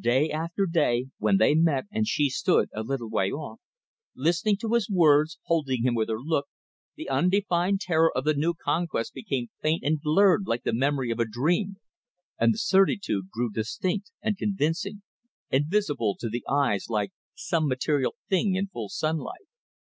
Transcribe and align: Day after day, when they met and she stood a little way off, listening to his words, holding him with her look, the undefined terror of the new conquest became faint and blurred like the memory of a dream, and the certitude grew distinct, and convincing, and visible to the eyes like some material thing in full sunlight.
Day 0.00 0.30
after 0.32 0.66
day, 0.66 1.10
when 1.18 1.36
they 1.36 1.54
met 1.54 1.84
and 1.92 2.08
she 2.08 2.28
stood 2.28 2.68
a 2.74 2.82
little 2.82 3.08
way 3.08 3.30
off, 3.30 3.60
listening 4.16 4.56
to 4.56 4.72
his 4.72 4.90
words, 4.90 5.38
holding 5.44 5.84
him 5.84 5.94
with 5.94 6.08
her 6.08 6.18
look, 6.18 6.48
the 6.96 7.08
undefined 7.08 7.80
terror 7.80 8.10
of 8.16 8.24
the 8.24 8.34
new 8.34 8.52
conquest 8.52 9.14
became 9.14 9.46
faint 9.62 9.84
and 9.84 10.00
blurred 10.00 10.42
like 10.44 10.64
the 10.64 10.72
memory 10.72 11.12
of 11.12 11.20
a 11.20 11.24
dream, 11.24 11.76
and 12.36 12.52
the 12.52 12.58
certitude 12.58 13.30
grew 13.30 13.48
distinct, 13.48 14.10
and 14.20 14.36
convincing, 14.36 15.02
and 15.52 15.66
visible 15.66 16.16
to 16.18 16.28
the 16.28 16.42
eyes 16.50 16.86
like 16.88 17.12
some 17.36 17.68
material 17.68 18.16
thing 18.28 18.56
in 18.56 18.66
full 18.66 18.88
sunlight. 18.88 19.46